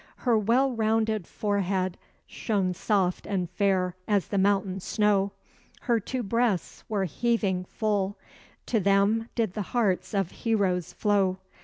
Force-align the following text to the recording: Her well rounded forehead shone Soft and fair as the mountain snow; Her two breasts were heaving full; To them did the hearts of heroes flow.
Her 0.25 0.35
well 0.35 0.75
rounded 0.75 1.27
forehead 1.27 1.95
shone 2.25 2.73
Soft 2.73 3.27
and 3.27 3.47
fair 3.47 3.95
as 4.07 4.29
the 4.29 4.39
mountain 4.39 4.79
snow; 4.79 5.31
Her 5.81 5.99
two 5.99 6.23
breasts 6.23 6.83
were 6.89 7.05
heaving 7.05 7.65
full; 7.65 8.17
To 8.65 8.79
them 8.79 9.29
did 9.35 9.53
the 9.53 9.61
hearts 9.77 10.15
of 10.15 10.31
heroes 10.31 10.91
flow. 10.91 11.37